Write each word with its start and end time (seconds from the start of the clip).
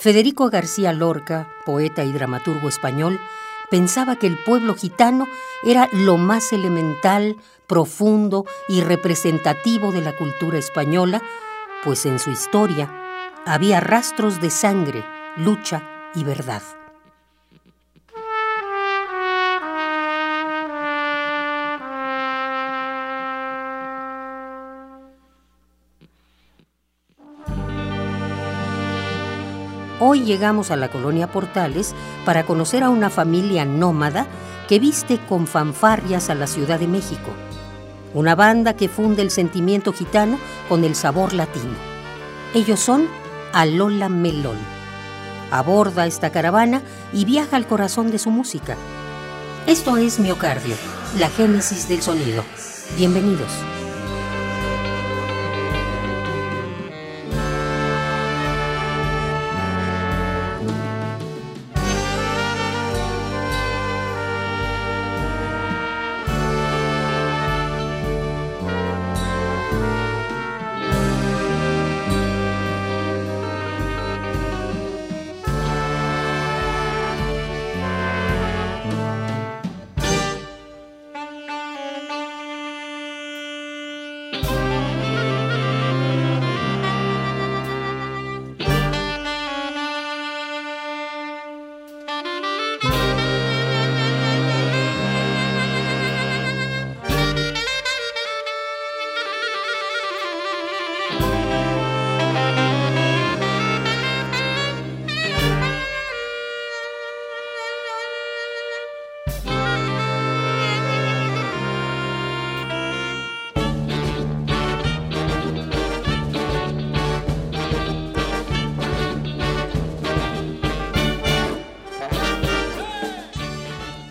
Federico 0.00 0.48
García 0.48 0.94
Lorca, 0.94 1.52
poeta 1.66 2.04
y 2.04 2.12
dramaturgo 2.12 2.70
español, 2.70 3.20
pensaba 3.70 4.16
que 4.16 4.26
el 4.26 4.38
pueblo 4.38 4.74
gitano 4.74 5.26
era 5.62 5.90
lo 5.92 6.16
más 6.16 6.54
elemental, 6.54 7.36
profundo 7.66 8.46
y 8.66 8.80
representativo 8.80 9.92
de 9.92 10.00
la 10.00 10.16
cultura 10.16 10.56
española, 10.56 11.20
pues 11.84 12.06
en 12.06 12.18
su 12.18 12.30
historia 12.30 12.90
había 13.44 13.80
rastros 13.80 14.40
de 14.40 14.48
sangre, 14.48 15.04
lucha 15.36 15.82
y 16.14 16.24
verdad. 16.24 16.62
Hoy 30.02 30.24
llegamos 30.24 30.70
a 30.70 30.76
la 30.76 30.88
colonia 30.88 31.30
Portales 31.30 31.94
para 32.24 32.46
conocer 32.46 32.82
a 32.82 32.88
una 32.88 33.10
familia 33.10 33.66
nómada 33.66 34.26
que 34.66 34.78
viste 34.78 35.18
con 35.28 35.46
fanfarrias 35.46 36.30
a 36.30 36.34
la 36.34 36.46
Ciudad 36.46 36.80
de 36.80 36.88
México. 36.88 37.30
Una 38.14 38.34
banda 38.34 38.74
que 38.74 38.88
funde 38.88 39.20
el 39.20 39.30
sentimiento 39.30 39.92
gitano 39.92 40.38
con 40.70 40.84
el 40.84 40.94
sabor 40.94 41.34
latino. 41.34 41.74
Ellos 42.54 42.80
son 42.80 43.08
Alola 43.52 44.08
Melón. 44.08 44.56
Aborda 45.50 46.06
esta 46.06 46.30
caravana 46.30 46.80
y 47.12 47.26
viaja 47.26 47.56
al 47.56 47.66
corazón 47.66 48.10
de 48.10 48.18
su 48.18 48.30
música. 48.30 48.76
Esto 49.66 49.98
es 49.98 50.18
Miocardio, 50.18 50.76
la 51.18 51.28
génesis 51.28 51.88
del 51.90 52.00
sonido. 52.00 52.42
Bienvenidos. 52.96 53.52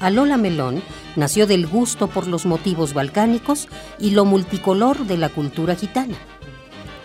Alola 0.09 0.37
Melón 0.37 0.81
nació 1.15 1.45
del 1.45 1.67
gusto 1.67 2.07
por 2.07 2.25
los 2.25 2.47
motivos 2.47 2.95
balcánicos 2.95 3.67
y 3.99 4.09
lo 4.09 4.25
multicolor 4.25 5.05
de 5.05 5.17
la 5.17 5.29
cultura 5.29 5.75
gitana. 5.75 6.15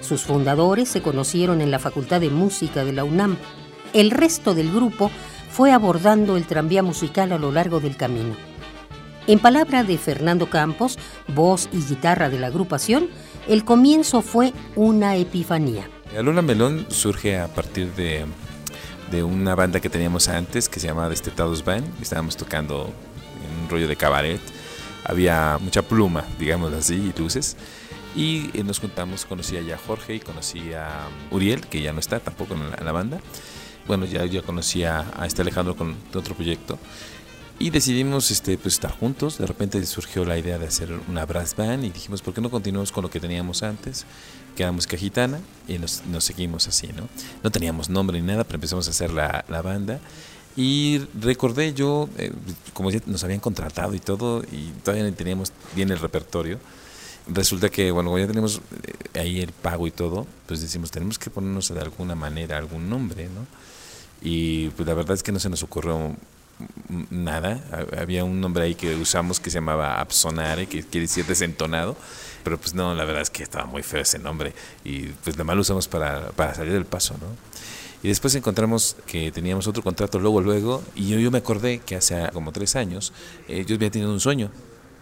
Sus 0.00 0.22
fundadores 0.22 0.88
se 0.88 1.02
conocieron 1.02 1.60
en 1.60 1.70
la 1.70 1.78
Facultad 1.78 2.22
de 2.22 2.30
Música 2.30 2.82
de 2.82 2.94
la 2.94 3.04
UNAM. 3.04 3.36
El 3.92 4.10
resto 4.10 4.54
del 4.54 4.72
grupo 4.72 5.10
fue 5.50 5.70
abordando 5.70 6.38
el 6.38 6.46
tranvía 6.46 6.82
musical 6.82 7.32
a 7.32 7.38
lo 7.38 7.52
largo 7.52 7.78
del 7.78 7.98
camino. 7.98 8.36
En 9.26 9.38
palabra 9.38 9.84
de 9.84 9.98
Fernando 9.98 10.48
Campos, 10.48 10.98
voz 11.28 11.68
y 11.72 11.84
guitarra 11.84 12.30
de 12.30 12.38
la 12.38 12.46
agrupación, 12.46 13.10
el 13.46 13.66
comienzo 13.66 14.22
fue 14.22 14.54
una 14.76 15.16
epifanía. 15.16 15.90
Alola 16.16 16.40
Melón 16.40 16.86
surge 16.88 17.38
a 17.38 17.48
partir 17.48 17.92
de 17.96 18.24
de 19.14 19.22
una 19.22 19.54
banda 19.54 19.78
que 19.78 19.88
teníamos 19.88 20.28
antes 20.28 20.68
que 20.68 20.80
se 20.80 20.88
llamaba 20.88 21.08
Destetados 21.08 21.64
Band. 21.64 21.86
Estábamos 22.02 22.36
tocando 22.36 22.92
en 23.44 23.62
un 23.62 23.70
rollo 23.70 23.86
de 23.86 23.94
cabaret. 23.94 24.40
Había 25.04 25.56
mucha 25.60 25.82
pluma, 25.82 26.24
digamos 26.38 26.72
así, 26.72 27.12
y 27.14 27.18
luces. 27.18 27.56
Y 28.16 28.50
eh, 28.54 28.64
nos 28.64 28.80
juntamos, 28.80 29.24
conocí 29.24 29.56
ya 29.64 29.76
a 29.76 29.78
Jorge 29.78 30.16
y 30.16 30.20
conocí 30.20 30.72
a 30.72 31.06
Uriel, 31.30 31.64
que 31.68 31.80
ya 31.80 31.92
no 31.92 32.00
está 32.00 32.18
tampoco 32.18 32.54
en 32.54 32.84
la, 32.84 32.92
banda. 32.92 33.20
Bueno, 33.86 34.04
ya, 34.04 34.24
ya 34.26 34.42
conocí 34.42 34.82
a, 34.82 35.04
este 35.24 35.42
Alejandro 35.42 35.76
con 35.76 35.96
otro 36.12 36.34
proyecto. 36.34 36.76
Y 37.58 37.70
decidimos 37.70 38.30
este, 38.30 38.58
pues, 38.58 38.74
estar 38.74 38.90
juntos. 38.90 39.38
De 39.38 39.46
repente 39.46 39.84
surgió 39.86 40.24
la 40.24 40.36
idea 40.36 40.58
de 40.58 40.66
hacer 40.66 40.92
una 41.08 41.24
brass 41.24 41.54
band 41.56 41.84
y 41.84 41.90
dijimos, 41.90 42.20
¿por 42.20 42.34
qué 42.34 42.40
no 42.40 42.50
continuamos 42.50 42.92
con 42.92 43.02
lo 43.02 43.10
que 43.10 43.20
teníamos 43.20 43.62
antes? 43.62 44.06
que 44.54 44.62
era 44.62 44.72
música 44.72 44.96
gitana, 44.96 45.40
y 45.68 45.78
nos, 45.78 46.02
seguimos 46.20 46.68
así, 46.68 46.88
¿no? 46.88 47.08
No 47.42 47.50
teníamos 47.50 47.88
nombre 47.88 48.20
ni 48.20 48.26
nada, 48.26 48.44
pero 48.44 48.56
empezamos 48.56 48.86
a 48.86 48.90
hacer 48.90 49.10
la, 49.12 49.44
banda. 49.62 50.00
Y 50.56 51.00
recordé 51.20 51.74
yo, 51.74 52.08
eh, 52.16 52.32
como 52.72 52.90
ya 52.90 53.00
nos 53.06 53.24
habían 53.24 53.40
contratado 53.40 53.94
y 53.94 54.00
todo, 54.00 54.42
y 54.52 54.70
todavía 54.84 55.04
no 55.04 55.12
teníamos 55.12 55.52
bien 55.74 55.90
el 55.90 55.98
repertorio, 55.98 56.60
resulta 57.26 57.68
que, 57.68 57.90
bueno, 57.90 58.16
ya 58.18 58.26
tenemos 58.26 58.60
eh, 58.84 59.18
ahí 59.18 59.40
el 59.40 59.50
pago 59.50 59.86
y 59.86 59.90
todo, 59.90 60.26
pues 60.46 60.60
decimos, 60.60 60.90
tenemos 60.90 61.18
que 61.18 61.30
ponernos 61.30 61.74
de 61.74 61.80
alguna 61.80 62.14
manera 62.14 62.56
algún 62.56 62.88
nombre, 62.88 63.24
¿no? 63.24 63.46
Y 64.22 64.68
pues 64.70 64.86
la 64.86 64.94
verdad 64.94 65.14
es 65.14 65.22
que 65.22 65.32
no 65.32 65.40
se 65.40 65.50
nos 65.50 65.62
ocurrió 65.62 66.14
nada. 67.10 67.62
Había 67.98 68.24
un 68.24 68.40
nombre 68.40 68.64
ahí 68.64 68.74
que 68.74 68.94
usamos 68.94 69.40
que 69.40 69.50
se 69.50 69.58
llamaba 69.58 70.00
Absonare, 70.00 70.66
que 70.66 70.82
quiere 70.82 71.06
decir 71.06 71.26
desentonado. 71.26 71.96
Pero 72.42 72.58
pues 72.58 72.74
no, 72.74 72.94
la 72.94 73.04
verdad 73.04 73.22
es 73.22 73.30
que 73.30 73.42
estaba 73.42 73.64
muy 73.64 73.82
feo 73.82 74.02
ese 74.02 74.18
nombre. 74.18 74.52
Y 74.84 75.06
pues 75.24 75.36
nada 75.36 75.44
más 75.44 75.56
lo 75.56 75.62
usamos 75.62 75.88
para, 75.88 76.30
para 76.32 76.54
salir 76.54 76.72
del 76.72 76.84
paso, 76.84 77.14
¿no? 77.14 77.26
Y 78.02 78.08
después 78.08 78.34
encontramos 78.34 78.96
que 79.06 79.32
teníamos 79.32 79.66
otro 79.66 79.82
contrato 79.82 80.18
luego, 80.18 80.42
luego. 80.42 80.82
Y 80.94 81.08
yo, 81.08 81.18
yo 81.18 81.30
me 81.30 81.38
acordé 81.38 81.78
que 81.78 81.96
hace 81.96 82.28
como 82.34 82.52
tres 82.52 82.76
años 82.76 83.14
eh, 83.48 83.64
yo 83.66 83.76
había 83.76 83.90
tenido 83.90 84.12
un 84.12 84.20
sueño. 84.20 84.50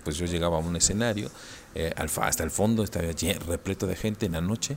Pues 0.04 0.16
yo 0.16 0.26
llegaba 0.26 0.56
a 0.56 0.60
un 0.60 0.74
escenario, 0.76 1.30
eh, 1.74 1.92
hasta 1.96 2.42
el 2.42 2.50
fondo 2.50 2.82
estaba 2.82 3.06
repleto 3.46 3.86
de 3.86 3.96
gente 3.96 4.26
en 4.26 4.32
la 4.32 4.40
noche. 4.40 4.76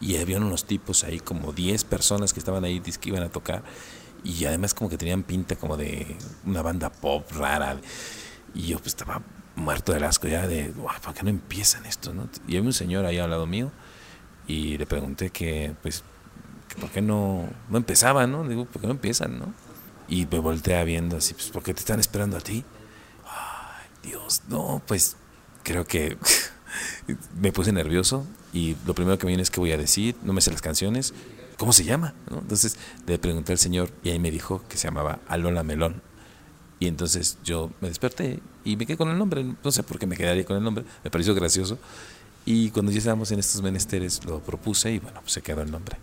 Y 0.00 0.16
había 0.18 0.38
unos 0.38 0.66
tipos 0.66 1.02
ahí, 1.02 1.18
como 1.18 1.52
10 1.52 1.82
personas 1.84 2.32
que 2.32 2.38
estaban 2.38 2.64
ahí, 2.64 2.80
que 2.80 3.08
iban 3.08 3.24
a 3.24 3.28
tocar 3.28 3.64
y 4.24 4.46
además 4.46 4.74
como 4.74 4.90
que 4.90 4.96
tenían 4.96 5.22
pinta 5.22 5.54
como 5.56 5.76
de 5.76 6.16
una 6.44 6.62
banda 6.62 6.90
pop 6.90 7.30
rara. 7.32 7.76
Y 8.54 8.68
yo 8.68 8.78
pues 8.78 8.88
estaba 8.88 9.22
muerto 9.54 9.92
del 9.92 10.04
asco 10.04 10.26
ya 10.26 10.46
de, 10.48 10.72
¿por 11.02 11.14
qué 11.14 11.22
no 11.22 11.30
empiezan 11.30 11.86
esto? 11.86 12.12
No? 12.12 12.28
Y 12.48 12.56
había 12.56 12.62
un 12.62 12.72
señor 12.72 13.04
ahí 13.04 13.18
al 13.18 13.30
lado 13.30 13.46
mío 13.46 13.70
y 14.46 14.76
le 14.78 14.86
pregunté 14.86 15.30
que, 15.30 15.74
pues, 15.82 16.02
por 16.80 16.90
qué 16.90 17.00
no, 17.00 17.48
no 17.68 17.78
empezaban, 17.78 18.32
¿no? 18.32 18.46
Digo, 18.46 18.64
¿por 18.66 18.80
qué 18.80 18.86
no 18.86 18.94
empiezan, 18.94 19.38
no? 19.38 19.54
Y 20.08 20.26
me 20.26 20.38
voltea 20.38 20.82
viendo 20.84 21.16
así, 21.16 21.34
pues, 21.34 21.48
¿por 21.48 21.62
qué 21.62 21.72
te 21.72 21.80
están 21.80 22.00
esperando 22.00 22.36
a 22.36 22.40
ti? 22.40 22.64
Ay, 23.24 24.10
Dios, 24.10 24.42
no, 24.48 24.82
pues, 24.86 25.16
creo 25.62 25.86
que 25.86 26.18
me 27.40 27.52
puse 27.52 27.72
nervioso 27.72 28.26
y 28.52 28.76
lo 28.86 28.94
primero 28.94 29.18
que 29.18 29.26
me 29.26 29.30
viene 29.30 29.42
es 29.42 29.50
que 29.50 29.60
voy 29.60 29.72
a 29.72 29.78
decir, 29.78 30.16
no 30.22 30.32
me 30.32 30.40
sé 30.40 30.50
las 30.50 30.62
canciones, 30.62 31.14
¿cómo 31.58 31.72
se 31.72 31.84
llama? 31.84 32.14
Entonces 32.30 32.76
le 33.06 33.18
pregunté 33.18 33.52
al 33.52 33.58
señor 33.58 33.90
y 34.02 34.10
ahí 34.10 34.18
me 34.18 34.30
dijo 34.30 34.62
que 34.68 34.76
se 34.76 34.88
llamaba 34.88 35.20
Alola 35.28 35.62
Melón. 35.62 36.02
Y 36.80 36.86
entonces 36.86 37.38
yo 37.44 37.70
me 37.80 37.88
desperté 37.88 38.40
y 38.64 38.76
me 38.76 38.86
quedé 38.86 38.96
con 38.96 39.08
el 39.08 39.18
nombre. 39.18 39.44
No 39.62 39.70
sé 39.70 39.82
por 39.82 39.98
qué 39.98 40.06
me 40.06 40.16
quedaría 40.16 40.44
con 40.44 40.56
el 40.56 40.62
nombre. 40.62 40.84
Me 41.02 41.10
pareció 41.10 41.34
gracioso. 41.34 41.78
Y 42.46 42.70
cuando 42.70 42.92
ya 42.92 42.98
estábamos 42.98 43.30
en 43.32 43.38
estos 43.38 43.62
menesteres 43.62 44.24
lo 44.24 44.40
propuse 44.40 44.92
y 44.92 44.98
bueno, 44.98 45.20
pues 45.20 45.32
se 45.32 45.42
quedó 45.42 45.62
el 45.62 45.70
nombre. 45.70 45.96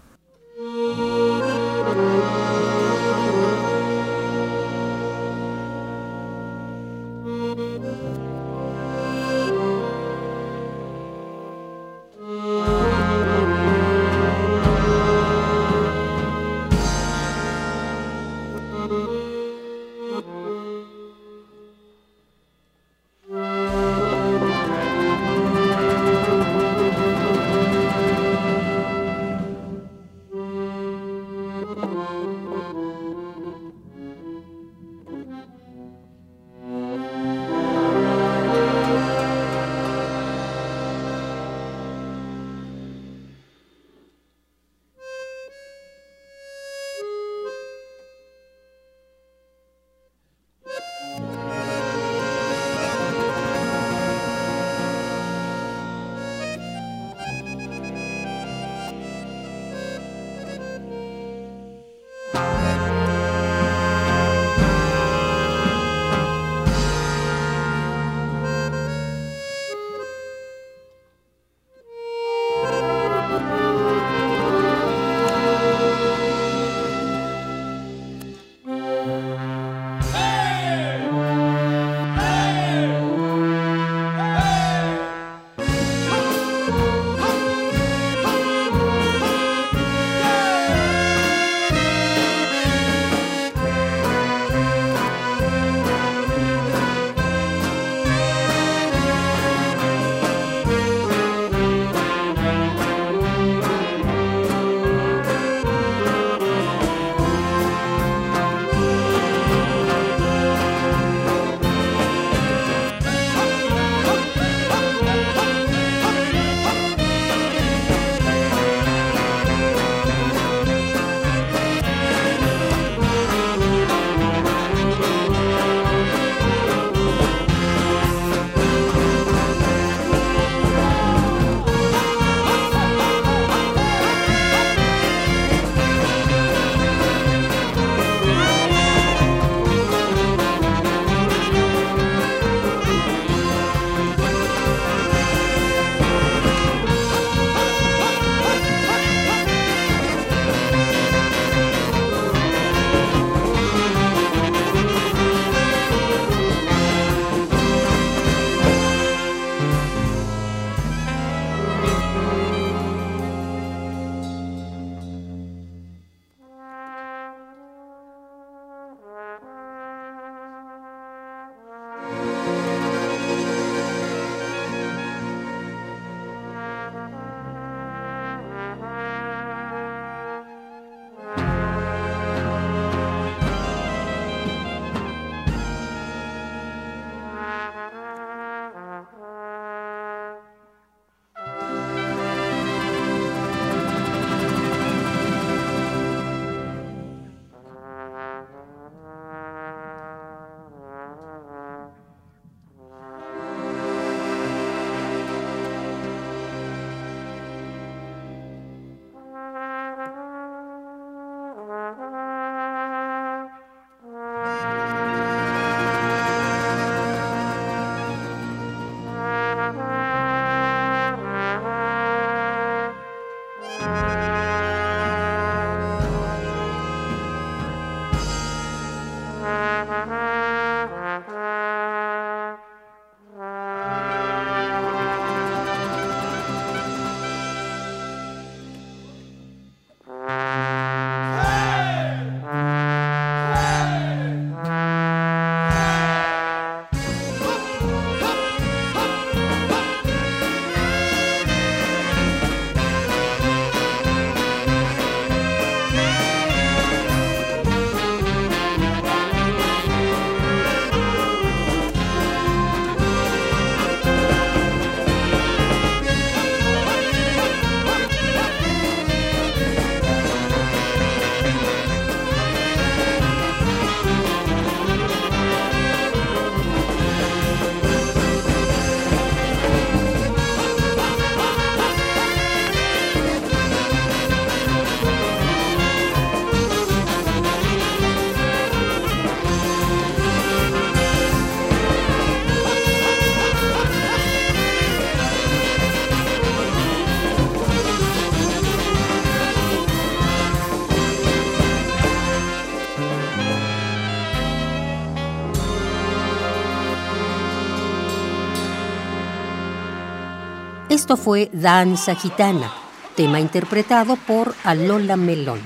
Fue 311.18 311.50
Danza 311.52 312.16
Gitana, 312.16 312.72
tema 313.16 313.40
interpretado 313.40 314.16
por 314.16 314.56
Alola 314.64 315.18
Melón. 315.18 315.60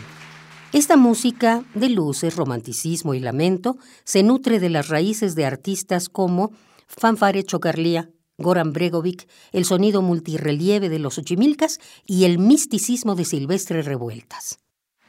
Esta 0.74 0.98
música 0.98 1.64
de 1.76 1.90
luces, 1.90 2.36
romanticismo 2.36 3.14
y 3.14 3.20
lamento 3.20 3.78
se 4.04 4.24
nutre 4.24 4.60
de 4.60 4.70
las 4.70 4.90
raíces 4.90 5.36
de 5.36 5.46
artistas 5.46 6.10
como 6.10 6.52
Fanfare 6.88 7.44
Chocarlía, 7.44 8.10
Goran 8.38 8.74
Bregovic, 8.74 9.28
el 9.52 9.66
sonido 9.66 10.02
multirrelieve 10.02 10.90
de 10.90 11.00
los 11.00 11.18
Ochimilcas 11.20 11.80
y 12.06 12.26
el 12.26 12.40
misticismo 12.40 13.14
de 13.14 13.26
Silvestre 13.26 13.84
Revueltas. 13.84 14.58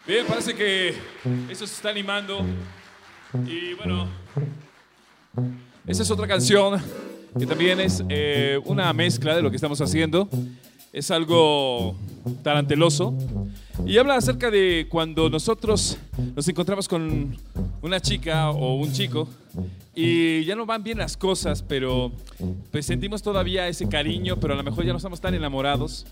Bien, 0.06 0.26
parece 0.26 0.54
que 0.54 0.90
eso 1.50 1.66
se 1.66 1.74
está 1.74 1.88
animando. 1.88 2.44
Y 3.46 3.72
bueno, 3.74 4.08
esa 5.86 6.02
es 6.02 6.10
otra 6.10 6.28
canción 6.28 6.80
que 7.38 7.46
también 7.46 7.80
es 7.80 8.02
eh, 8.08 8.58
una 8.64 8.92
mezcla 8.92 9.36
de 9.36 9.42
lo 9.42 9.50
que 9.50 9.56
estamos 9.56 9.80
haciendo. 9.80 10.28
Es 10.92 11.10
algo 11.10 11.94
taranteloso. 12.42 13.14
Y 13.84 13.98
habla 13.98 14.16
acerca 14.16 14.50
de 14.50 14.86
cuando 14.88 15.28
nosotros 15.28 15.98
nos 16.34 16.48
encontramos 16.48 16.88
con 16.88 17.36
una 17.82 18.00
chica 18.00 18.50
o 18.50 18.76
un 18.76 18.92
chico 18.92 19.28
y 19.94 20.44
ya 20.44 20.54
no 20.56 20.64
van 20.64 20.82
bien 20.82 20.98
las 20.98 21.16
cosas, 21.16 21.62
pero 21.62 22.12
pues 22.70 22.86
sentimos 22.86 23.22
todavía 23.22 23.68
ese 23.68 23.88
cariño, 23.88 24.38
pero 24.38 24.54
a 24.54 24.56
lo 24.56 24.62
mejor 24.62 24.84
ya 24.84 24.92
no 24.92 24.98
estamos 24.98 25.20
tan 25.20 25.34
enamorados. 25.34 26.06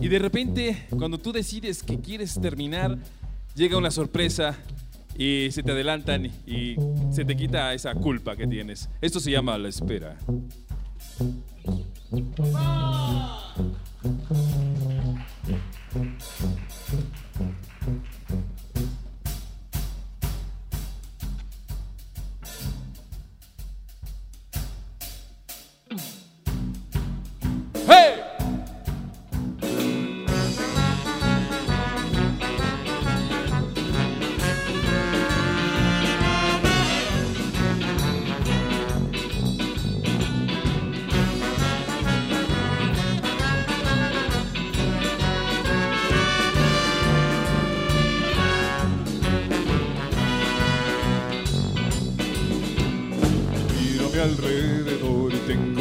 Y 0.00 0.08
de 0.08 0.18
repente, 0.18 0.86
cuando 0.90 1.18
tú 1.18 1.32
decides 1.32 1.82
que 1.82 1.98
quieres 1.98 2.40
terminar, 2.40 2.98
llega 3.54 3.76
una 3.76 3.90
sorpresa 3.90 4.56
y 5.16 5.50
se 5.50 5.62
te 5.62 5.72
adelantan 5.72 6.26
y 6.46 6.76
se 7.10 7.24
te 7.24 7.36
quita 7.36 7.72
esa 7.74 7.94
culpa 7.94 8.36
que 8.36 8.46
tienes. 8.46 8.88
Esto 9.00 9.20
se 9.20 9.30
llama 9.30 9.58
la 9.58 9.68
espera. 9.68 10.16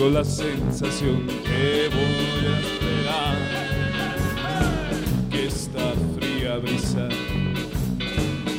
Tengo 0.01 0.17
la 0.17 0.23
sensación 0.23 1.27
que 1.27 1.89
voy 1.93 2.47
a 2.47 2.59
esperar 2.59 3.37
que 5.29 5.45
esta 5.45 5.93
fría 6.15 6.57
brisa 6.57 7.07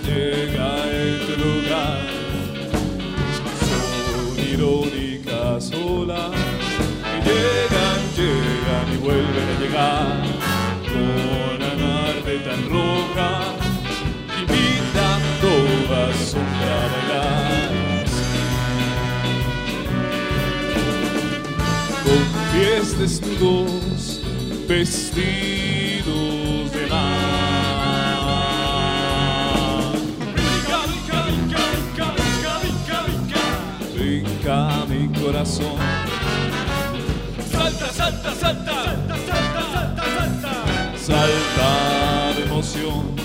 llega 0.06 0.74
a 0.74 0.90
este 0.92 1.36
lugar. 1.38 2.00
Son 3.58 4.38
irónicas 4.52 5.72
olas 5.72 6.30
que 7.24 7.30
llegan, 7.30 8.00
llegan 8.16 8.86
y 8.92 8.96
vuelven 8.98 9.48
a 9.48 9.60
llegar 9.60 10.22
con 10.86 11.58
nave 11.80 12.38
tan 12.38 12.62
roja 12.70 13.30
invitando 14.42 15.50
a 15.92 16.12
sombra 16.14 17.01
desnudos, 23.02 24.20
vestidos 24.68 26.06
de 26.72 26.86
mar. 26.86 28.22
Brinca, 33.92 34.86
mi 34.88 35.08
corazón. 35.20 35.76
Salta, 37.50 37.92
salta, 37.92 38.34
salta, 38.36 38.84
salta, 38.84 39.16
salta, 39.26 39.62
salta, 39.72 40.04
salta. 40.14 40.52
Salta 40.96 42.32
de 42.36 42.42
emoción. 42.44 43.21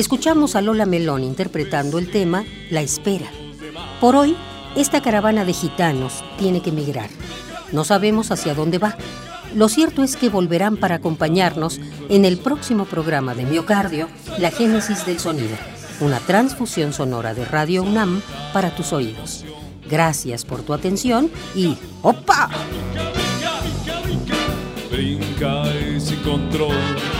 Escuchamos 0.00 0.56
a 0.56 0.62
Lola 0.62 0.86
Melón 0.86 1.22
interpretando 1.24 1.98
el 1.98 2.10
tema 2.10 2.46
La 2.70 2.80
Espera. 2.80 3.30
Por 4.00 4.16
hoy, 4.16 4.34
esta 4.74 5.02
caravana 5.02 5.44
de 5.44 5.52
gitanos 5.52 6.24
tiene 6.38 6.62
que 6.62 6.72
migrar. 6.72 7.10
No 7.70 7.84
sabemos 7.84 8.30
hacia 8.30 8.54
dónde 8.54 8.78
va. 8.78 8.96
Lo 9.54 9.68
cierto 9.68 10.02
es 10.02 10.16
que 10.16 10.30
volverán 10.30 10.78
para 10.78 10.94
acompañarnos 10.94 11.78
en 12.08 12.24
el 12.24 12.38
próximo 12.38 12.86
programa 12.86 13.34
de 13.34 13.44
Miocardio, 13.44 14.08
La 14.38 14.50
Génesis 14.50 15.04
del 15.04 15.20
Sonido, 15.20 15.58
una 16.00 16.18
transfusión 16.20 16.94
sonora 16.94 17.34
de 17.34 17.44
Radio 17.44 17.82
UNAM 17.82 18.22
para 18.54 18.74
tus 18.74 18.94
oídos. 18.94 19.44
Gracias 19.86 20.46
por 20.46 20.62
tu 20.62 20.72
atención 20.72 21.30
y 21.54 21.76
¡opa! 22.00 22.48
Control. 26.24 27.19